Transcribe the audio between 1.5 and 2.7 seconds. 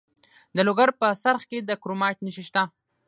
د کرومایټ نښې شته.